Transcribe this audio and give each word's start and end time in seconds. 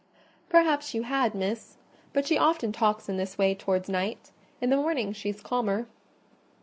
"Perhaps 0.49 0.95
you 0.95 1.03
had, 1.03 1.35
Miss: 1.35 1.77
but 2.11 2.25
she 2.25 2.35
often 2.35 2.71
talks 2.71 3.07
in 3.07 3.17
this 3.17 3.37
way 3.37 3.53
towards 3.53 3.87
night—in 3.87 4.71
the 4.71 4.75
morning 4.75 5.13
she 5.13 5.29
is 5.29 5.41
calmer." 5.41 5.85